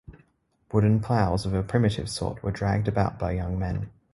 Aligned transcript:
Wooden 0.71 0.99
ploughs 0.99 1.45
of 1.45 1.53
a 1.53 1.61
primitive 1.61 2.09
sort 2.09 2.41
were 2.41 2.49
dragged 2.49 2.87
about 2.87 3.19
by 3.19 3.33
young 3.33 3.59
men. 3.59 3.91